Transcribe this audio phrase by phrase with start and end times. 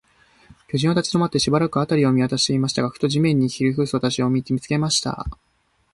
[0.67, 5.25] 巨人は立ちどまって、しばらく、あたりを見まわしていましたが、ふと、地面にひれふしている私を、見つけました。